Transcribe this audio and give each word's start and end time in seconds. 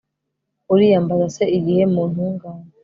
uriyambaza 0.73 1.27
se 1.35 1.43
iyihe 1.57 1.83
mu 1.93 2.03
ntungane 2.11 2.67